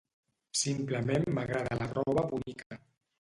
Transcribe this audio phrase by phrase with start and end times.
[0.61, 2.81] Simplement m'agrada la roba bonica.